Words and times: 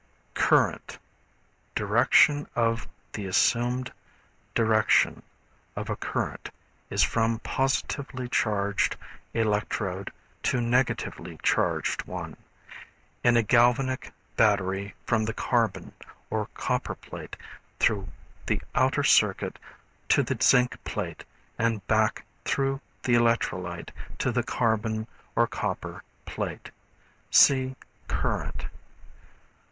Current, 0.33 0.97
Direction 1.75 2.47
of. 2.55 2.87
The 3.13 3.27
assumed 3.27 3.91
direction 4.55 5.21
of 5.75 5.91
a 5.91 5.95
current 5.95 6.49
is 6.89 7.03
from 7.03 7.37
positively 7.37 8.27
charged 8.27 8.97
electrode 9.35 10.11
to 10.41 10.59
negatively 10.59 11.37
charged 11.43 12.05
one; 12.05 12.35
in 13.23 13.37
a 13.37 13.43
galvanic 13.43 14.11
battery 14.35 14.95
from 15.05 15.25
the 15.25 15.35
carbon 15.35 15.93
or 16.31 16.47
copper 16.55 16.95
plate 16.95 17.35
through 17.77 18.07
the 18.47 18.59
outer 18.73 19.03
circuit 19.03 19.59
to 20.09 20.23
the 20.23 20.35
zinc 20.41 20.83
plate 20.83 21.25
and 21.59 21.85
back 21.85 22.25
through 22.43 22.81
the 23.03 23.13
electrolyte 23.13 23.91
to 24.17 24.31
the 24.31 24.41
carbon 24.41 25.05
or 25.35 25.45
copper 25.45 26.01
plate. 26.25 26.71
(See 27.29 27.75
Current.) 28.07 28.65